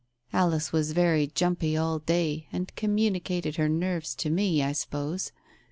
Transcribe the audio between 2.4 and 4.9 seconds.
and communicated her nerves to me, I